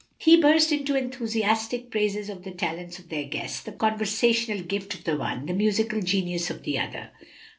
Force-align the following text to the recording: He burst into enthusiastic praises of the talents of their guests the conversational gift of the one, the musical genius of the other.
He 0.17 0.41
burst 0.41 0.71
into 0.71 0.95
enthusiastic 0.95 1.91
praises 1.91 2.27
of 2.27 2.43
the 2.43 2.49
talents 2.49 2.97
of 2.97 3.09
their 3.09 3.25
guests 3.25 3.61
the 3.61 3.71
conversational 3.71 4.63
gift 4.63 4.95
of 4.95 5.03
the 5.03 5.15
one, 5.15 5.45
the 5.45 5.53
musical 5.53 6.01
genius 6.01 6.49
of 6.49 6.63
the 6.63 6.79
other. 6.79 7.11